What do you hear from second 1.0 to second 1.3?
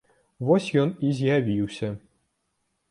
і